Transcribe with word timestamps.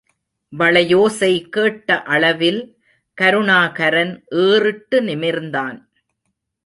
வளையோசை 0.59 1.49
கேட்ட 1.49 2.03
அளவில், 2.03 2.75
கருணாகரன் 3.17 4.25
ஏறிட்டு 4.29 5.01
நிமிர்ந்தான். 5.01 5.77